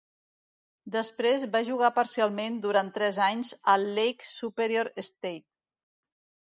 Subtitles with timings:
[0.95, 5.49] Després va jugar parcialment durant tres anys al Lake Superior State.